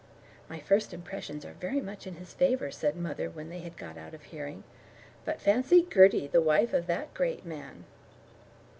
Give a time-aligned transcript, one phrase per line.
[0.49, 3.99] "My first impressions are very much in his favour," said mother, when they had got
[3.99, 4.63] out of hearing.
[5.25, 7.85] "But fancy Gertie the wife of that great man!"